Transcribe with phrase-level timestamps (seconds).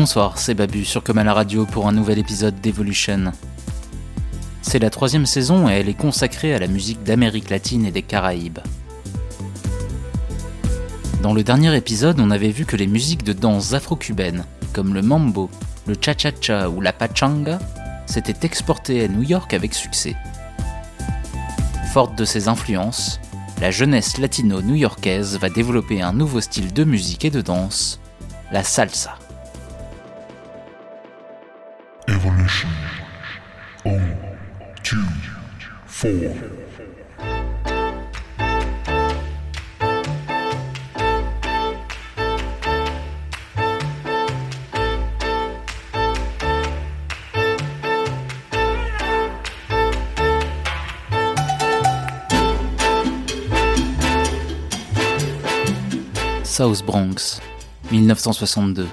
[0.00, 3.32] Bonsoir, c'est Babu sur Comme à la radio pour un nouvel épisode d'Evolution.
[4.62, 8.00] C'est la troisième saison et elle est consacrée à la musique d'Amérique latine et des
[8.00, 8.60] Caraïbes.
[11.22, 15.02] Dans le dernier épisode, on avait vu que les musiques de danse afro-cubaines, comme le
[15.02, 15.50] mambo,
[15.86, 17.58] le cha-cha-cha ou la pachanga,
[18.06, 20.16] s'étaient exportées à New York avec succès.
[21.92, 23.20] Forte de ses influences,
[23.60, 28.00] la jeunesse latino-new-yorkaise va développer un nouveau style de musique et de danse,
[28.50, 29.18] la salsa.
[36.00, 36.08] South
[56.86, 57.42] Bronx,
[57.90, 58.88] 1962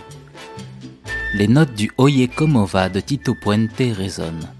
[1.35, 4.56] les notes du Oye Como Va de Tito Puente résonnent.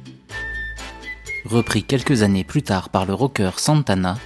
[1.50, 4.18] Repris quelques années plus tard par le rocker Santana,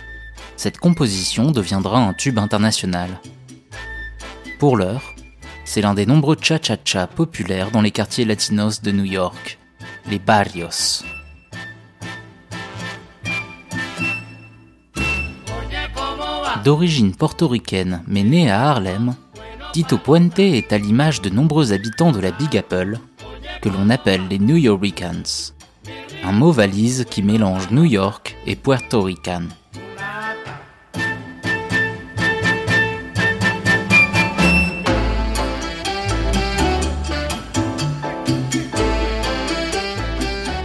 [0.56, 3.12] cette composition deviendra un tube international.
[4.58, 5.14] Pour l'heure,
[5.64, 9.60] c'est l'un des nombreux cha-cha-cha populaires dans les quartiers latinos de New York,
[10.10, 11.04] les barrios.
[16.64, 19.14] D'origine portoricaine mais né à Harlem,
[19.74, 22.98] Tito Puente est à l'image de nombreux habitants de la Big Apple,
[23.62, 25.54] que l'on appelle les New Yorkans,
[26.24, 29.44] un mot valise qui mélange New York et Puerto Rican.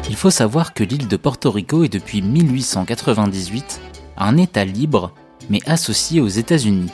[0.09, 3.81] Il faut savoir que l'île de Porto Rico est depuis 1898
[4.19, 5.13] un État libre
[5.51, 6.91] mais associé aux États-Unis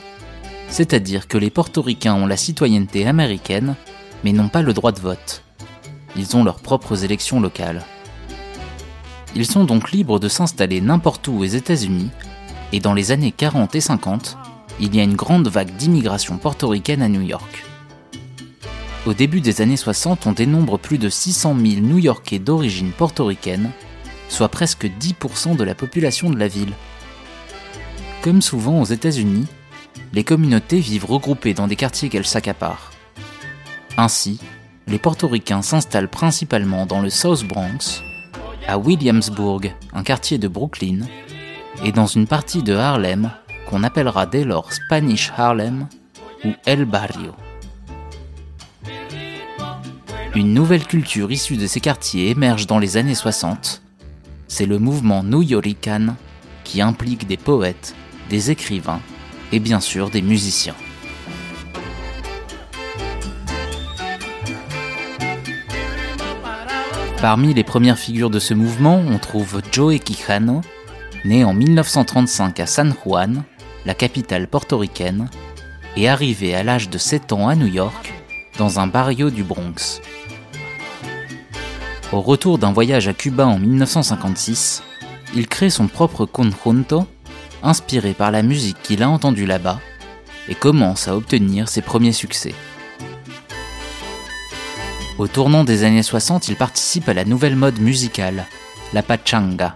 [0.73, 3.75] c'est-à-dire que les portoricains ont la citoyenneté américaine,
[4.23, 5.43] mais n'ont pas le droit de vote.
[6.15, 7.83] Ils ont leurs propres élections locales.
[9.35, 12.09] Ils sont donc libres de s'installer n'importe où aux États-Unis,
[12.71, 14.37] et dans les années 40 et 50,
[14.79, 17.65] il y a une grande vague d'immigration portoricaine à New York.
[19.05, 23.71] Au début des années 60, on dénombre plus de 600 000 New-Yorkais d'origine portoricaine,
[24.29, 26.73] soit presque 10% de la population de la ville.
[28.21, 29.47] Comme souvent aux États-Unis,
[30.13, 32.91] les communautés vivent regroupées dans des quartiers qu'elles s'accaparent.
[33.97, 34.39] Ainsi,
[34.87, 38.01] les portoricains s'installent principalement dans le South Bronx,
[38.67, 40.99] à Williamsburg, un quartier de Brooklyn,
[41.83, 43.31] et dans une partie de Harlem
[43.67, 45.87] qu'on appellera dès lors Spanish Harlem
[46.45, 47.31] ou El Barrio.
[50.35, 53.81] Une nouvelle culture issue de ces quartiers émerge dans les années 60.
[54.47, 56.15] C'est le mouvement New Yorican
[56.63, 57.95] qui implique des poètes,
[58.29, 59.01] des écrivains
[59.51, 60.75] et bien sûr des musiciens.
[67.23, 70.59] Parmi les premières figures de ce mouvement, on trouve Joe Quijano,
[71.23, 73.45] né en 1935 à San Juan,
[73.85, 75.29] la capitale portoricaine,
[75.95, 78.13] et arrivé à l'âge de 7 ans à New York,
[78.57, 80.01] dans un barrio du Bronx.
[82.11, 84.83] Au retour d'un voyage à Cuba en 1956,
[85.33, 87.07] il crée son propre conjunto
[87.63, 89.79] inspiré par la musique qu'il a entendue là-bas,
[90.49, 92.53] et commence à obtenir ses premiers succès.
[95.19, 98.47] Au tournant des années 60, il participe à la nouvelle mode musicale,
[98.93, 99.75] la pachanga,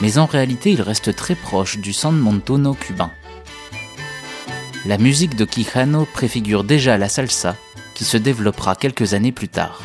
[0.00, 3.10] mais en réalité il reste très proche du San Montono cubain.
[4.86, 7.54] La musique de Quijano préfigure déjà la salsa,
[7.94, 9.82] qui se développera quelques années plus tard.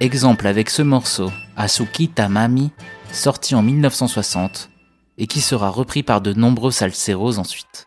[0.00, 2.72] Exemple avec ce morceau, Azuquita Mami,
[3.12, 4.70] sorti en 1960,
[5.18, 7.86] et qui sera repris par de nombreux salseros ensuite.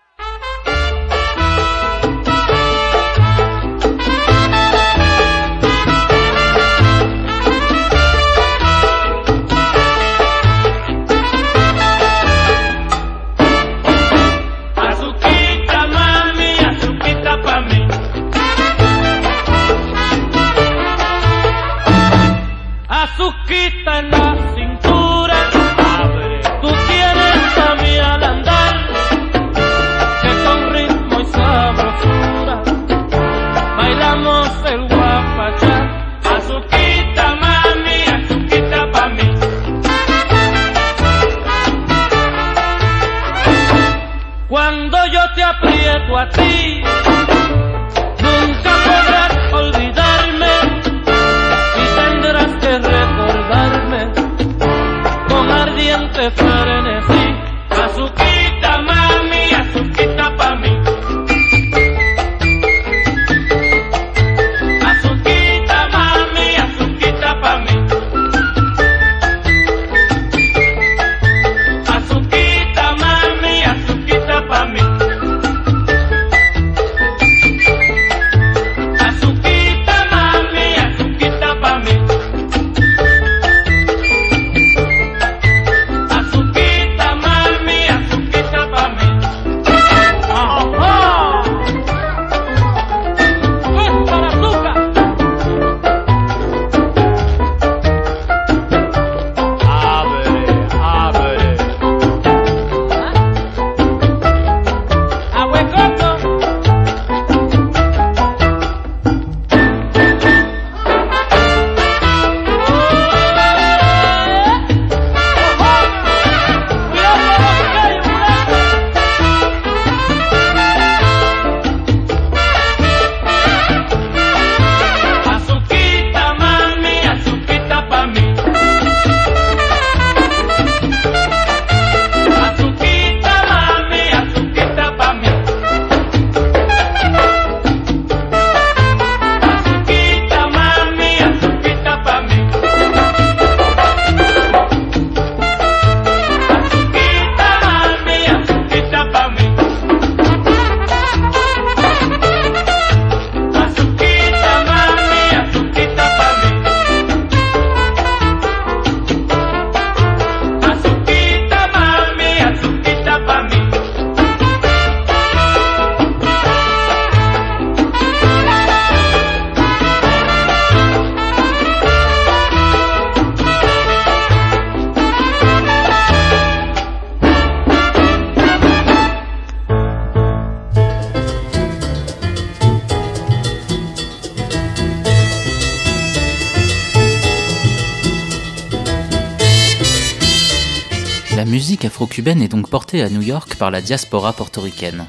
[192.03, 195.05] Afro-cubaine est donc portée à New York par la diaspora portoricaine.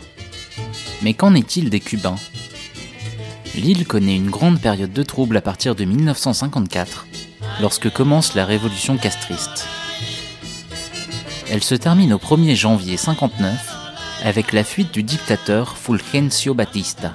[1.02, 2.14] Mais qu'en est-il des Cubains?
[3.56, 7.08] L'île connaît une grande période de troubles à partir de 1954,
[7.61, 9.67] lorsque commence la révolution castriste.
[11.50, 13.52] Elle se termine au 1er janvier 59
[14.23, 17.14] avec la fuite du dictateur Fulgencio Batista.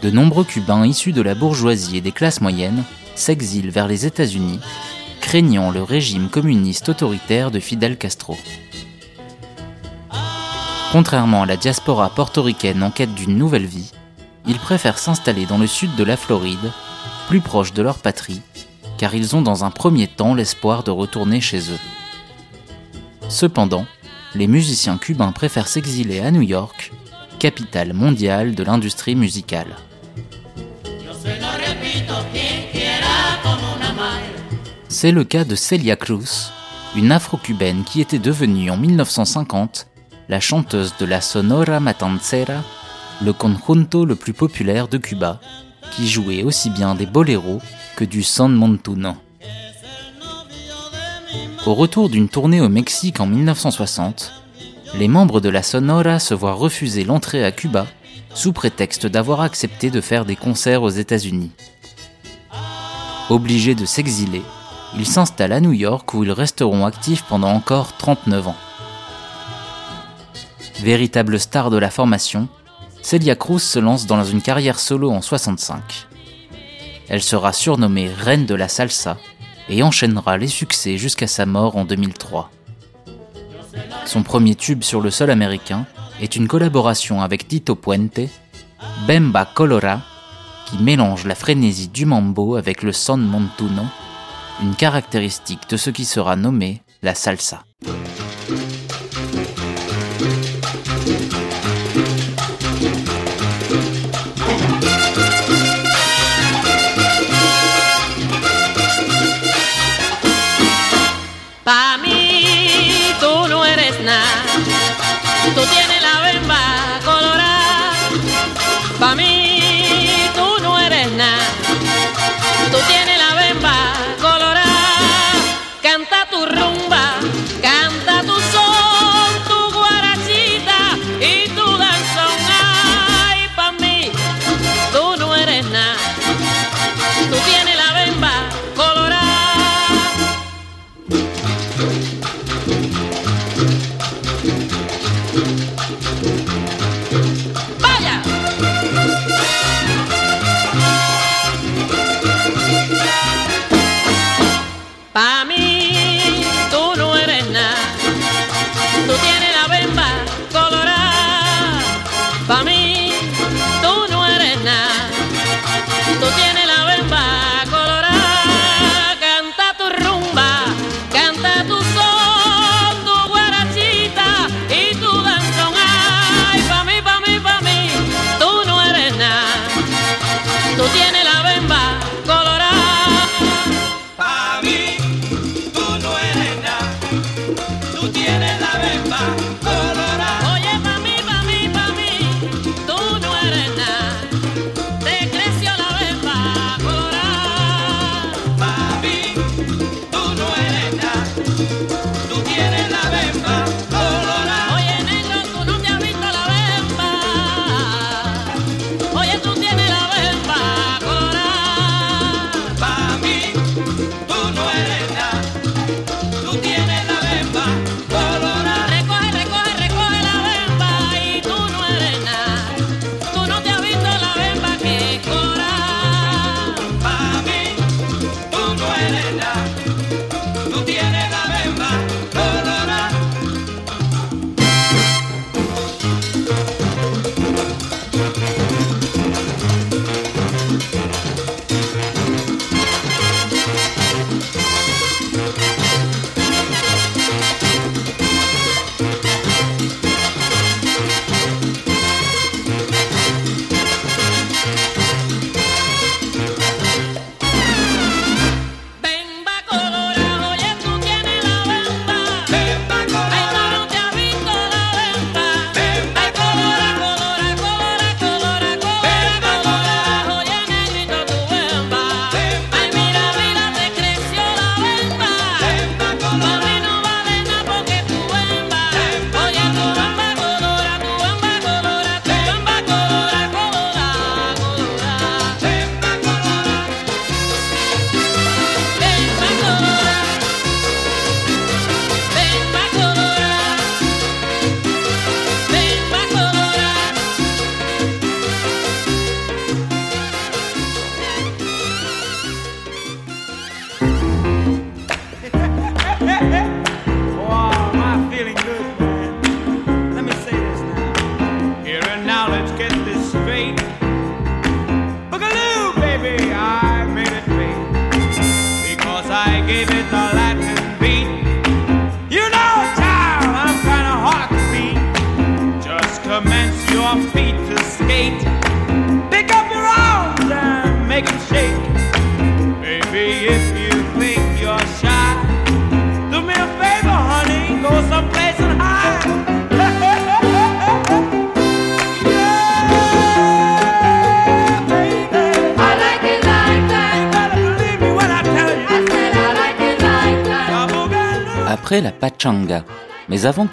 [0.00, 2.82] De nombreux Cubains issus de la bourgeoisie et des classes moyennes
[3.14, 4.60] s'exilent vers les États-Unis,
[5.24, 8.36] craignant le régime communiste autoritaire de Fidel Castro.
[10.92, 13.90] Contrairement à la diaspora portoricaine en quête d'une nouvelle vie,
[14.46, 16.70] ils préfèrent s'installer dans le sud de la Floride,
[17.26, 18.42] plus proche de leur patrie,
[18.98, 21.80] car ils ont dans un premier temps l'espoir de retourner chez eux.
[23.30, 23.86] Cependant,
[24.34, 26.92] les musiciens cubains préfèrent s'exiler à New York,
[27.38, 29.74] capitale mondiale de l'industrie musicale.
[34.96, 36.52] C'est le cas de Celia Cruz,
[36.94, 39.88] une afro-cubaine qui était devenue en 1950
[40.28, 42.62] la chanteuse de la Sonora Matancera,
[43.20, 45.40] le conjunto le plus populaire de Cuba,
[45.90, 47.60] qui jouait aussi bien des boléros
[47.96, 49.16] que du son montuno.
[51.66, 54.32] Au retour d'une tournée au Mexique en 1960,
[54.96, 57.88] les membres de la Sonora se voient refuser l'entrée à Cuba
[58.32, 61.50] sous prétexte d'avoir accepté de faire des concerts aux États-Unis.
[63.28, 64.42] Obligés de s'exiler,
[64.96, 68.56] ils s'installent à New York où ils resteront actifs pendant encore 39 ans.
[70.80, 72.48] Véritable star de la formation,
[73.02, 76.06] Celia Cruz se lance dans une carrière solo en 65.
[77.08, 79.18] Elle sera surnommée Reine de la Salsa
[79.68, 82.50] et enchaînera les succès jusqu'à sa mort en 2003.
[84.06, 85.86] Son premier tube sur le sol américain
[86.20, 88.20] est une collaboration avec Tito Puente,
[89.06, 90.00] Bemba Colora,
[90.66, 93.82] qui mélange la frénésie du mambo avec le son montuno,
[94.62, 97.64] une caractéristique de ce qui sera nommé la salsa.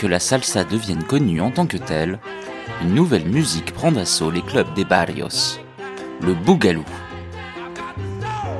[0.07, 2.19] La salsa devienne connue en tant que telle,
[2.81, 5.59] une nouvelle musique prend d'assaut les clubs des barrios,
[6.21, 6.85] le boogaloo.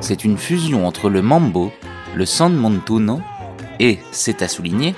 [0.00, 1.72] C'est une fusion entre le mambo,
[2.14, 3.20] le son montuno
[3.78, 4.94] et, c'est à souligner,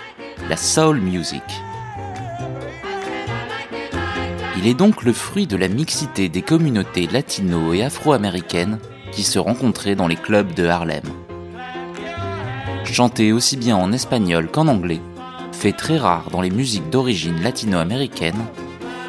[0.48, 1.42] la soul music.
[4.58, 8.78] Il est donc le fruit de la mixité des communautés latino et afro-américaines
[9.12, 11.04] qui se rencontraient dans les clubs de Harlem.
[12.84, 15.00] Chanté aussi bien en espagnol qu'en anglais,
[15.72, 18.44] très rare dans les musiques d'origine latino-américaine,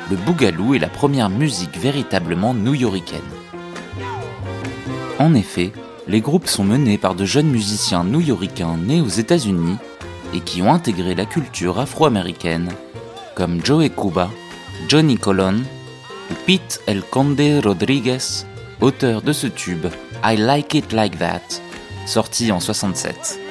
[0.09, 3.21] le boogaloo est la première musique véritablement new-yorkaine.
[5.19, 5.71] En effet,
[6.07, 9.77] les groupes sont menés par de jeunes musiciens new-yorkains nés aux États-Unis
[10.33, 12.71] et qui ont intégré la culture afro-américaine,
[13.35, 14.29] comme Joey Cuba,
[14.87, 15.61] Johnny Colon
[16.29, 18.45] ou Pete El Conde Rodriguez,
[18.81, 19.87] auteur de ce tube
[20.23, 21.41] I Like It Like That,
[22.05, 23.44] sorti en 67.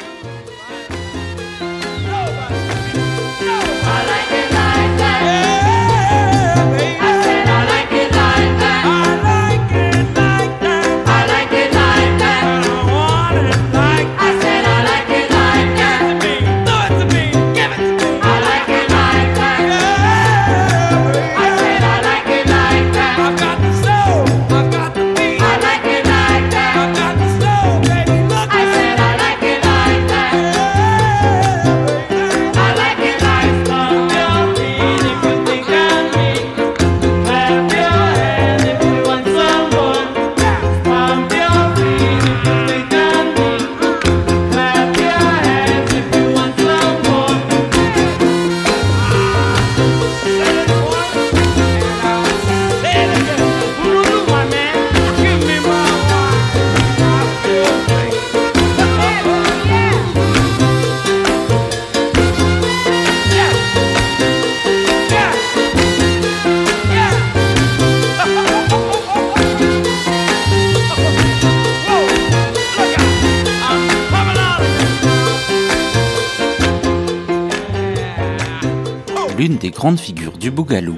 [79.93, 80.97] Figures du Bougalou,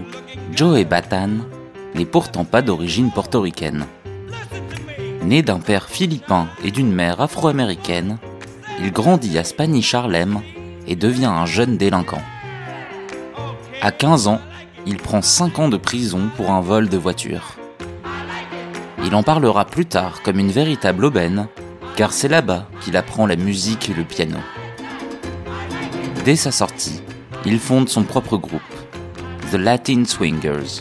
[0.53, 1.31] Joe Batan,
[1.97, 3.85] n'est pourtant pas d'origine portoricaine.
[5.25, 8.19] Né d'un père philippin et d'une mère afro-américaine,
[8.81, 10.41] il grandit à Spanish Harlem
[10.87, 12.23] et devient un jeune délinquant.
[13.83, 14.41] À 15 ans,
[14.87, 17.57] il prend 5 ans de prison pour un vol de voiture.
[19.05, 21.49] Il en parlera plus tard comme une véritable aubaine,
[21.97, 24.39] car c'est là-bas qu'il apprend la musique et le piano.
[26.25, 27.03] Dès sa sortie,
[27.45, 28.61] il fonde son propre groupe,
[29.51, 30.81] The Latin Swingers.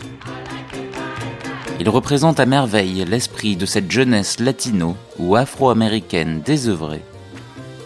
[1.79, 7.03] Il représente à merveille l'esprit de cette jeunesse latino ou afro-américaine désœuvrée,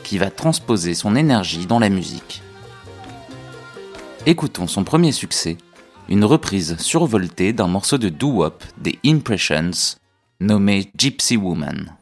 [0.04, 2.42] qui va transposer son énergie dans la musique.
[4.26, 5.58] Écoutons son premier succès,
[6.08, 9.98] une reprise survoltée d'un morceau de doo-wop des Impressions
[10.40, 11.98] nommé Gypsy Woman.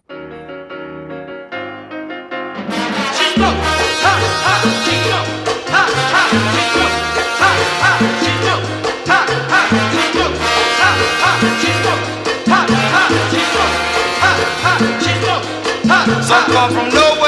[16.28, 17.27] Some come from nowhere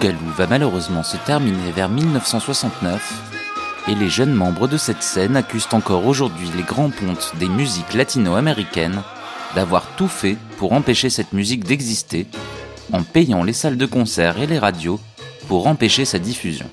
[0.00, 3.22] bougalou va malheureusement se terminer vers 1969
[3.88, 7.92] et les jeunes membres de cette scène accusent encore aujourd'hui les grands pontes des musiques
[7.92, 9.02] latino-américaines
[9.54, 12.26] d'avoir tout fait pour empêcher cette musique d'exister
[12.92, 15.00] en payant les salles de concert et les radios
[15.48, 16.70] pour empêcher sa diffusion.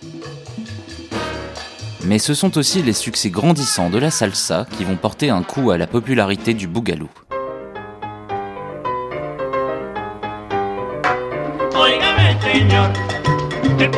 [2.06, 5.72] Mais ce sont aussi les succès grandissants de la salsa qui vont porter un coup
[5.72, 7.10] à la popularité du bougalou.
[13.80, 13.92] El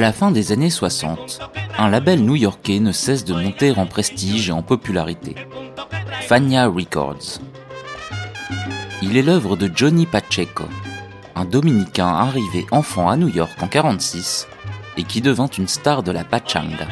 [0.00, 1.40] la fin des années 60,
[1.78, 5.34] un label new-yorkais ne cesse de monter en prestige et en popularité.
[6.22, 7.40] Fania Records.
[9.02, 10.64] Il est l'œuvre de Johnny Pacheco,
[11.38, 14.48] un dominicain arrivé enfant à New York en 1946
[14.96, 16.88] et qui devint une star de la pachanga.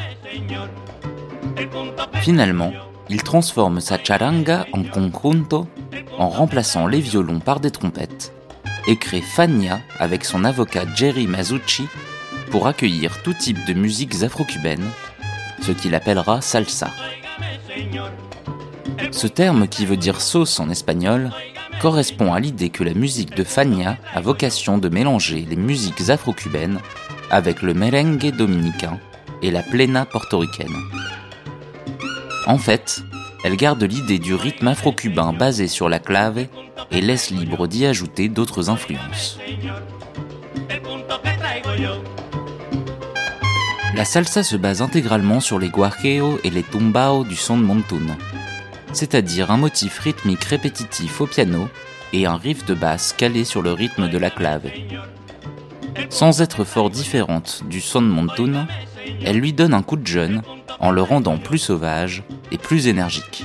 [2.21, 2.71] Finalement,
[3.09, 5.67] il transforme sa charanga en conjunto
[6.17, 8.33] en remplaçant les violons par des trompettes
[8.87, 11.87] et crée Fania avec son avocat Jerry Mazucci
[12.49, 14.89] pour accueillir tout type de musiques afro-cubaines,
[15.61, 16.89] ce qu'il appellera salsa.
[19.11, 21.31] Ce terme qui veut dire sauce en espagnol
[21.79, 26.79] correspond à l'idée que la musique de Fania a vocation de mélanger les musiques afro-cubaines
[27.29, 28.99] avec le merengue dominicain
[29.41, 30.75] et la plena portoricaine.
[32.45, 33.01] En fait,
[33.43, 36.47] elle garde l'idée du rythme afro-cubain basé sur la clave
[36.91, 39.37] et laisse libre d'y ajouter d'autres influences.
[43.95, 48.17] La salsa se base intégralement sur les guajeos et les tumbao du son de montun,
[48.93, 51.69] c'est-à-dire un motif rythmique répétitif au piano
[52.13, 54.69] et un riff de basse calé sur le rythme de la clave.
[56.09, 58.67] Sans être fort différente du son de Montun,
[59.23, 60.41] elle lui donne un coup de jeune
[60.79, 63.43] en le rendant plus sauvage et plus énergique.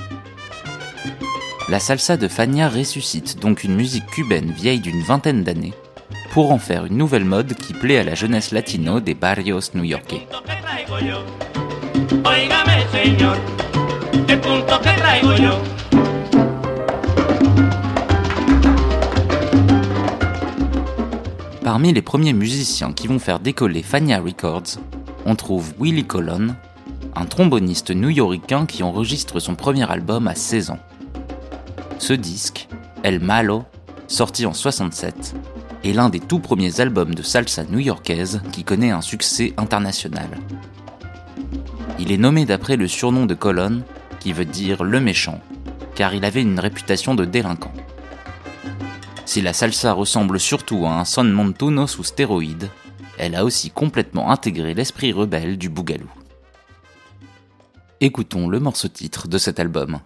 [1.68, 5.74] La salsa de Fania ressuscite donc une musique cubaine vieille d'une vingtaine d'années
[6.32, 10.26] pour en faire une nouvelle mode qui plaît à la jeunesse latino des barrios new-yorkais.
[21.64, 24.78] Parmi les premiers musiciens qui vont faire décoller Fania Records,
[25.24, 26.54] on trouve Willie Colon,
[27.14, 30.80] un tromboniste new-yorkain qui enregistre son premier album à 16 ans.
[31.98, 32.68] Ce disque,
[33.02, 33.64] El Malo,
[34.08, 35.34] sorti en 67,
[35.84, 40.28] est l'un des tout premiers albums de salsa new-yorkaise qui connaît un succès international.
[41.98, 43.82] Il est nommé d'après le surnom de Colon,
[44.22, 45.40] qui veut dire le méchant,
[45.96, 47.72] car il avait une réputation de délinquant.
[49.24, 52.70] Si la salsa ressemble surtout à un son montuno sous stéroïdes,
[53.18, 56.08] elle a aussi complètement intégré l'esprit rebelle du bougalou.
[58.00, 59.98] Écoutons le morceau titre de cet album.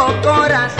[0.00, 0.79] nuestro corazón.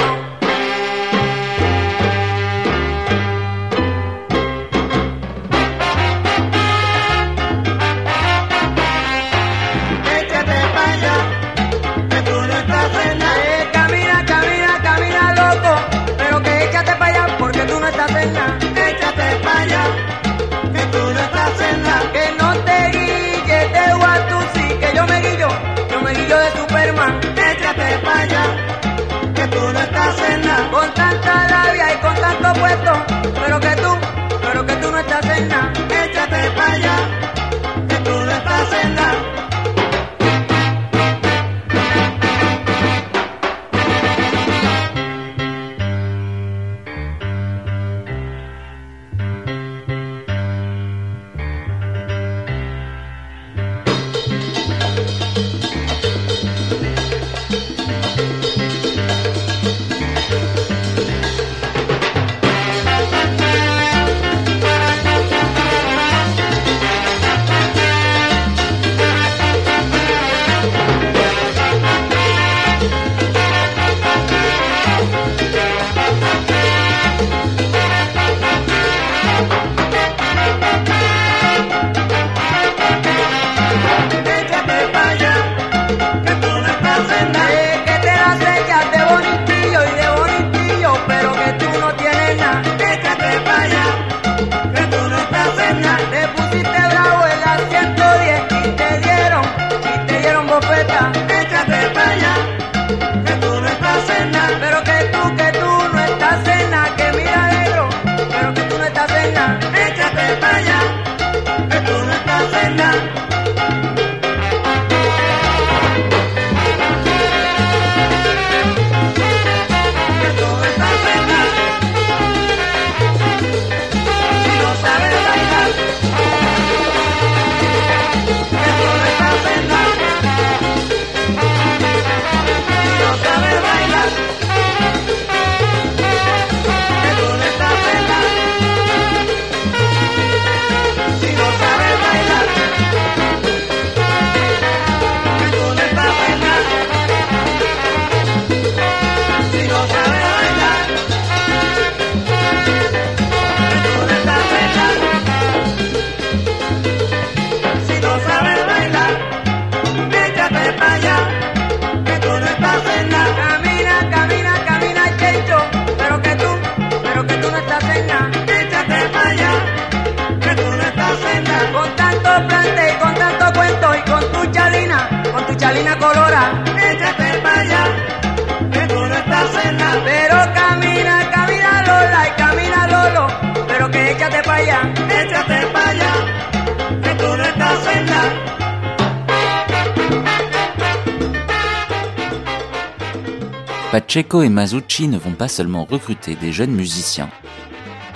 [193.90, 197.28] Pacheco et Masucci ne vont pas seulement recruter des jeunes musiciens,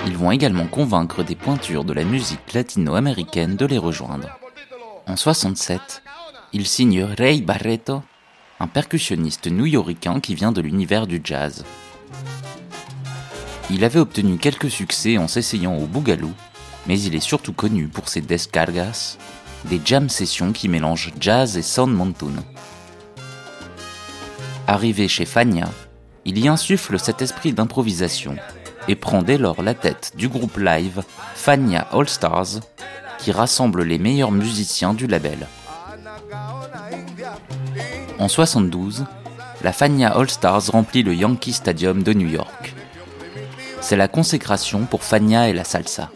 [0.07, 4.39] ils vont également convaincre des pointures de la musique latino-américaine de les rejoindre.
[5.07, 6.03] En 67,
[6.53, 8.03] ils signent Ray Barreto,
[8.61, 11.65] un percussionniste new-yorkain qui vient de l'univers du jazz.
[13.71, 16.33] Il avait obtenu quelques succès en s'essayant au boogaloo,
[16.87, 19.17] mais il est surtout connu pour ses descargas,
[19.65, 22.35] des jam sessions qui mélangent jazz et sound montoon.
[24.67, 25.69] Arrivé chez Fania,
[26.25, 28.37] il y insuffle cet esprit d'improvisation
[28.89, 31.03] et prend dès lors la tête du groupe live
[31.35, 32.61] Fania All Stars,
[33.19, 35.47] qui rassemble les meilleurs musiciens du label.
[38.19, 39.05] En 72,
[39.63, 42.75] la Fania All Stars remplit le Yankee Stadium de New York.
[43.83, 46.11] C'est la consécration pour Fania et la salsa.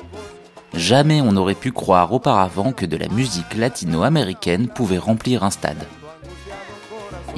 [0.72, 5.86] Jamais on n'aurait pu croire auparavant que de la musique latino-américaine pouvait remplir un stade.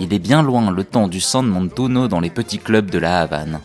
[0.02, 3.20] Il est bien loin le temps du San Montuno dans les petits clubs de la
[3.20, 3.60] Havane.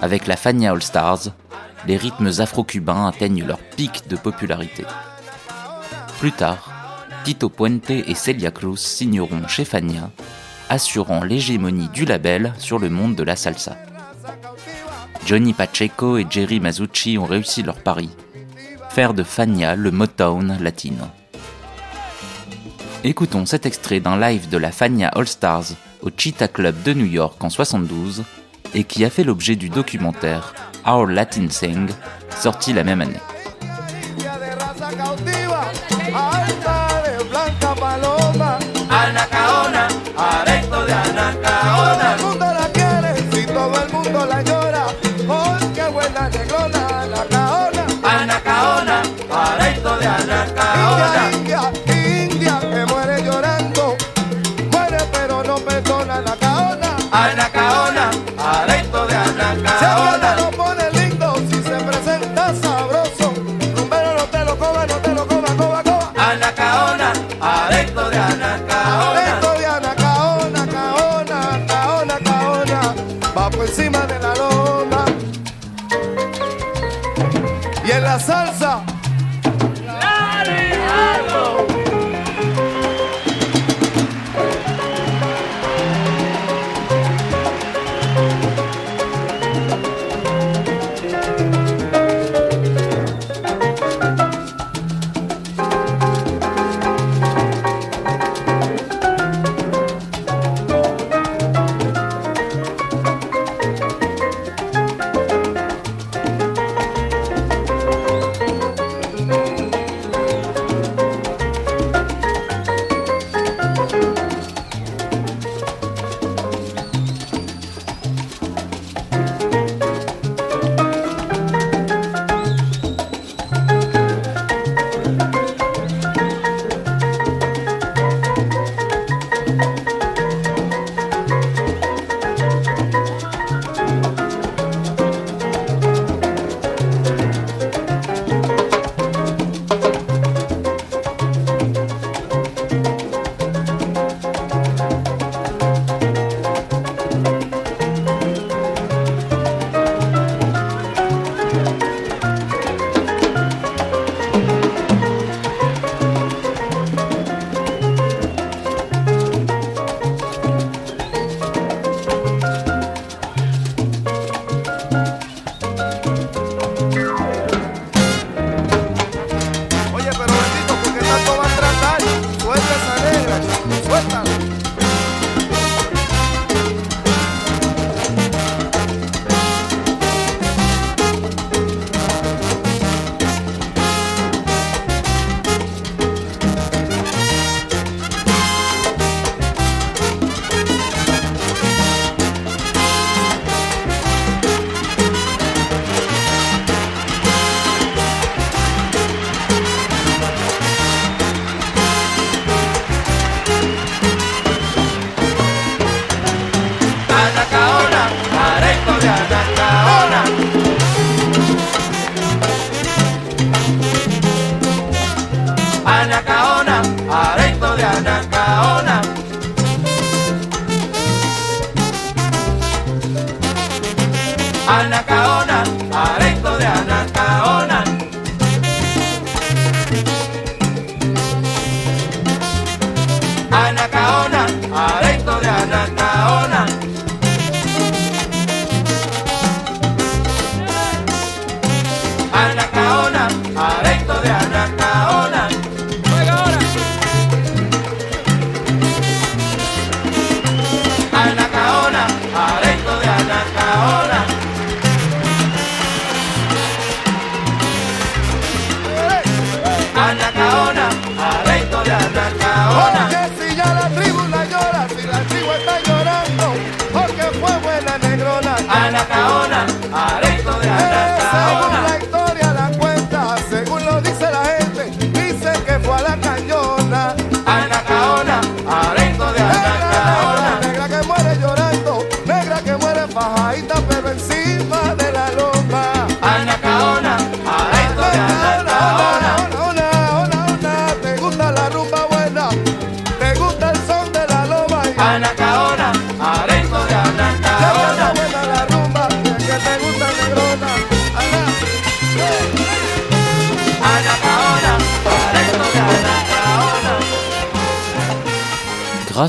[0.00, 1.32] Avec la Fania All Stars,
[1.88, 4.84] les rythmes afro-cubains atteignent leur pic de popularité.
[6.20, 6.70] Plus tard,
[7.24, 10.12] Tito Puente et Celia Cruz signeront chez Fania,
[10.68, 13.76] assurant l'hégémonie du label sur le monde de la salsa.
[15.26, 18.10] Johnny Pacheco et Jerry Masucci ont réussi leur pari,
[18.90, 21.06] faire de Fania le Motown latino.
[23.02, 27.06] Écoutons cet extrait d'un live de la Fania All Stars au Cheetah Club de New
[27.06, 28.24] York en 72
[28.74, 30.54] et qui a fait l'objet du documentaire
[30.86, 31.88] Our Latin Sing,
[32.36, 33.16] sorti la même année.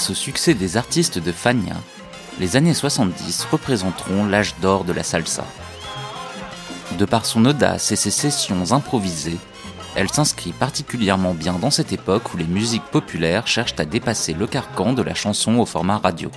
[0.02, 1.76] Grâce au succès des artistes de Fania,
[2.40, 5.46] les années 70 représenteront l'âge d'or de la salsa.
[6.98, 9.38] De par son audace et ses sessions improvisées,
[9.96, 14.48] elle s'inscrit particulièrement bien dans cette époque où les musiques populaires cherchent à dépasser le
[14.48, 16.32] carcan de la chanson au format radio.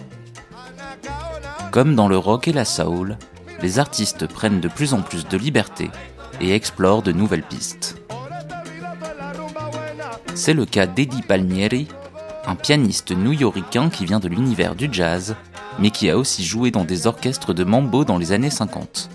[1.71, 3.17] Comme dans le rock et la soul,
[3.63, 5.91] les artistes prennent de plus en plus de liberté
[6.39, 7.97] et explorent de nouvelles pistes.
[10.35, 11.89] C'est le cas d'Eddie Palmieri,
[12.47, 15.37] un pianiste new-yorkain qui vient de l'univers du jazz,
[15.79, 19.11] mais qui a aussi joué dans des orchestres de mambo dans les années 50.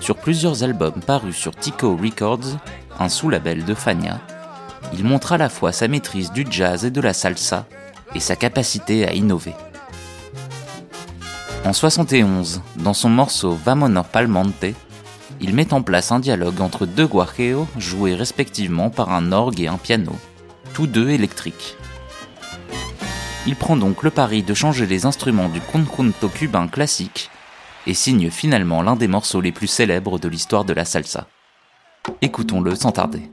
[0.00, 2.56] Sur plusieurs albums parus sur Tico Records,
[2.98, 4.20] un sous-label de Fania,
[4.92, 7.66] il montre à la fois sa maîtrise du jazz et de la salsa
[8.14, 9.54] et sa capacité à innover.
[11.64, 14.64] En 71, dans son morceau Vamonor Palmante,
[15.40, 19.68] il met en place un dialogue entre deux guajeos joués respectivement par un orgue et
[19.68, 20.12] un piano,
[20.78, 21.76] tous deux électriques.
[23.48, 27.30] Il prend donc le pari de changer les instruments du conjunto cubain classique
[27.88, 31.26] et signe finalement l'un des morceaux les plus célèbres de l'histoire de la salsa.
[32.22, 33.28] Écoutons-le sans tarder.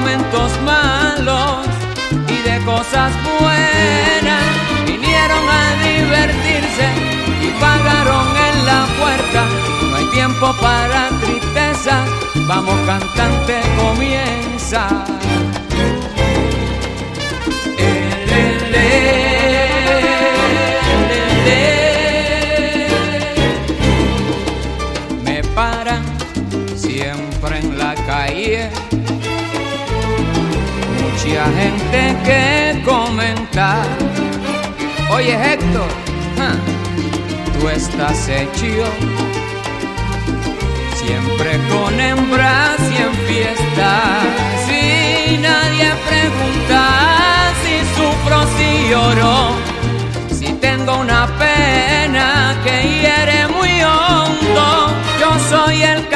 [0.00, 1.66] Momentos malos
[2.28, 4.44] y de cosas buenas.
[4.86, 6.86] Vinieron a divertirse
[7.42, 9.44] y pagaron en la puerta.
[9.90, 12.04] No hay tiempo para tristeza,
[12.46, 14.86] vamos cantante, comienza.
[31.38, 33.82] Mucha gente que comenta.
[35.12, 35.88] Oye Héctor,
[37.52, 38.84] tú estás hecho
[40.96, 44.24] siempre con hembras y en fiestas.
[44.66, 49.54] Si nadie pregunta si sufro, si lloro,
[50.36, 54.92] si tengo una pena que hiere muy hondo.
[55.20, 56.08] Yo soy el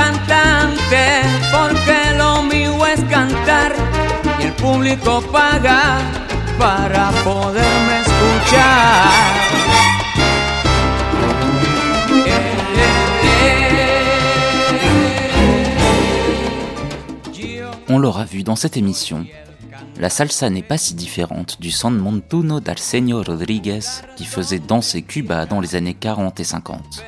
[17.89, 19.25] On l'aura vu dans cette émission,
[19.99, 23.81] la salsa n'est pas si différente du San Montuno d'Arsenio Rodriguez
[24.17, 27.03] qui faisait danser Cuba dans les années 40 et 50.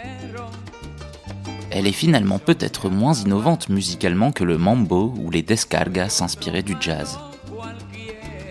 [1.70, 6.76] Elle est finalement peut-être moins innovante musicalement que le mambo ou les descargas inspirés du
[6.80, 7.18] jazz.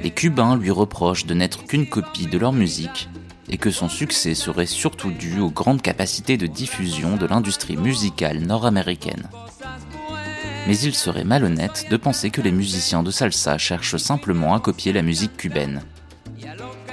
[0.03, 3.07] Les Cubains lui reprochent de n'être qu'une copie de leur musique
[3.49, 8.39] et que son succès serait surtout dû aux grandes capacités de diffusion de l'industrie musicale
[8.39, 9.29] nord-américaine.
[10.67, 14.91] Mais il serait malhonnête de penser que les musiciens de salsa cherchent simplement à copier
[14.91, 15.81] la musique cubaine.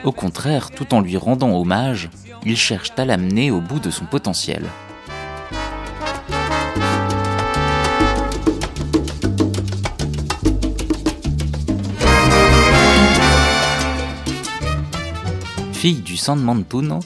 [0.05, 2.11] Au contraire, tout en lui rendant hommage,
[2.47, 4.65] ils cherchent à l'amener au bout de son potentiel.
[15.81, 17.01] Fille du San Mantuno,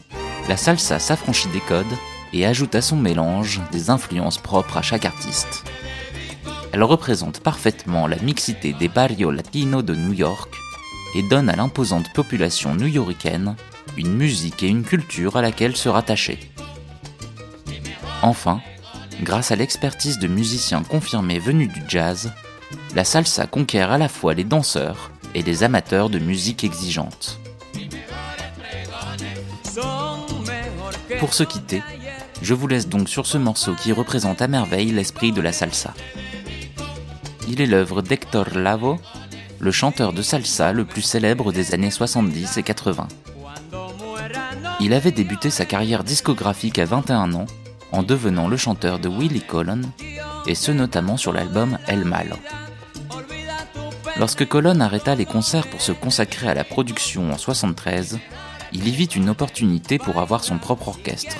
[0.49, 1.87] la salsa s'affranchit des codes
[2.33, 5.62] et ajoute à son mélange des influences propres à chaque artiste.
[6.72, 10.53] Elle représente parfaitement la mixité des barrios latinos de New York
[11.14, 13.55] et donne à l'imposante population new-yorkaine
[13.97, 16.41] une musique et une culture à laquelle se rattacher.
[18.22, 18.61] Enfin,
[19.22, 22.33] grâce à l'expertise de musiciens confirmés venus du jazz,
[22.97, 27.39] la salsa conquiert à la fois les danseurs et les amateurs de musique exigeante.
[31.25, 31.83] Pour se quitter,
[32.43, 35.95] je vous laisse donc sur ce morceau qui représente à merveille l'esprit de la salsa.
[37.49, 39.01] Il est l'œuvre d'Hector Lavo,
[39.59, 43.09] le chanteur de salsa le plus célèbre des années 70 et 80.
[44.81, 47.47] Il avait débuté sa carrière discographique à 21 ans
[47.91, 49.81] en devenant le chanteur de Willie Colon,
[50.47, 52.37] et ce notamment sur l'album El Malo.
[54.18, 58.18] Lorsque Colon arrêta les concerts pour se consacrer à la production en 73,
[58.75, 61.37] il y vit une opportunité pour avoir son propre orchestre.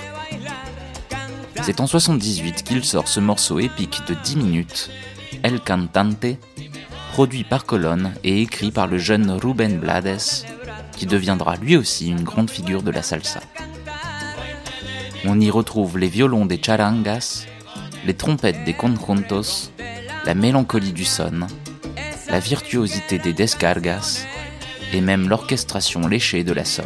[1.63, 4.91] C'est en 78 qu'il sort ce morceau épique de 10 minutes,
[5.43, 6.39] El Cantante,
[7.13, 10.47] produit par Colon et écrit par le jeune Ruben Blades,
[10.97, 13.41] qui deviendra lui aussi une grande figure de la salsa.
[15.25, 17.47] On y retrouve les violons des charangas,
[18.07, 19.71] les trompettes des conjuntos,
[20.25, 21.47] la mélancolie du son,
[22.29, 24.27] la virtuosité des descargas
[24.95, 26.85] et même l'orchestration léchée de la soul.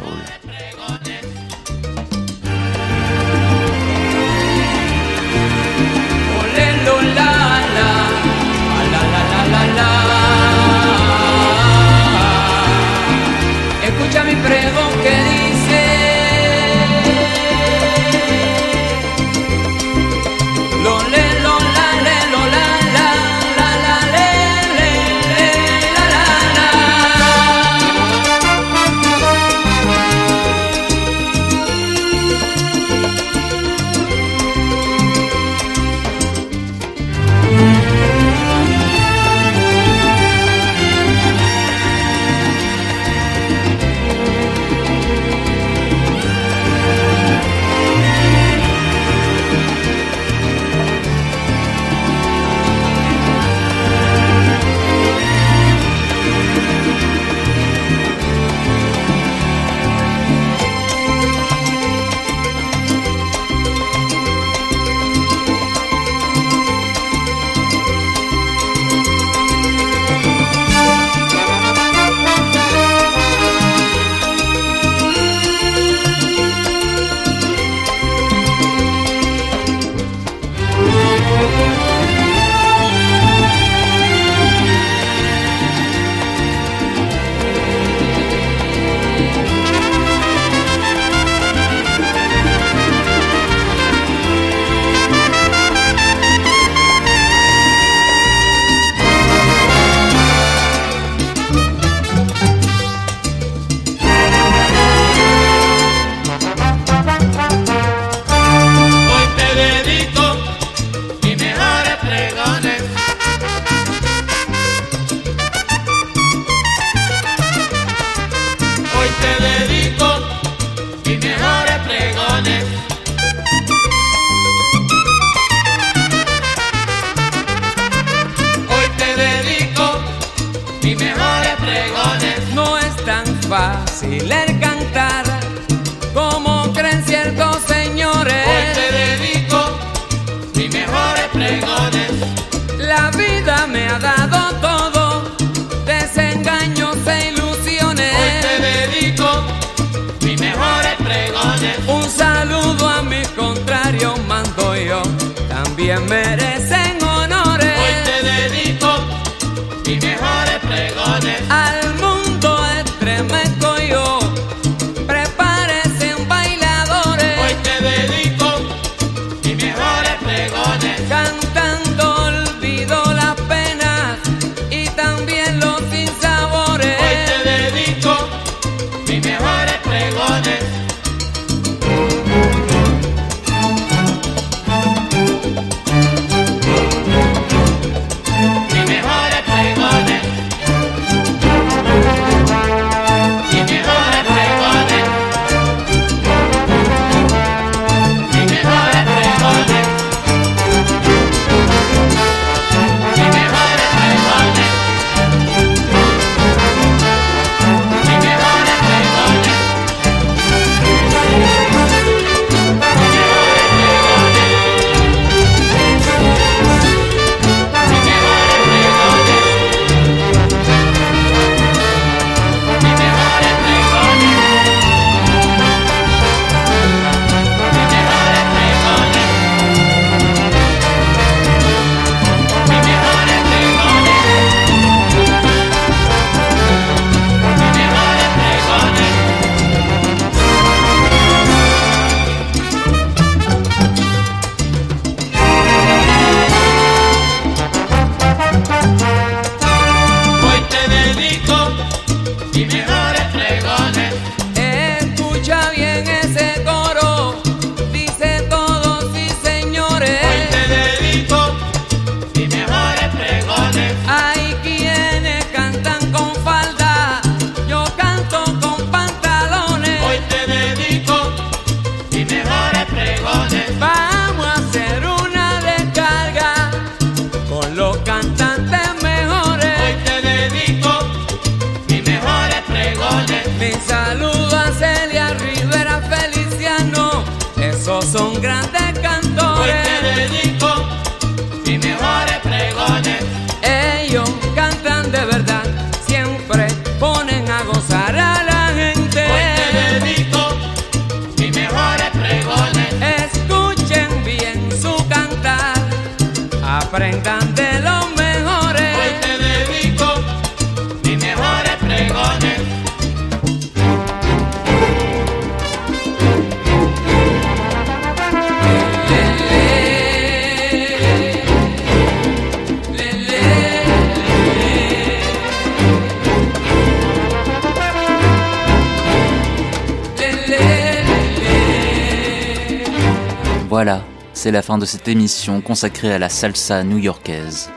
[334.39, 337.69] c'est la fin de cette émission consacrée à la salsa new-yorkaise.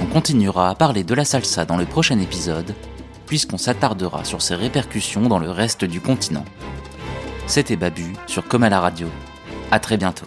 [0.00, 2.74] On continuera à parler de la salsa dans le prochain épisode,
[3.26, 6.46] puisqu'on s'attardera sur ses répercussions dans le reste du continent.
[7.46, 9.08] C'était Babu sur Comme à la radio.
[9.70, 10.24] À très bientôt.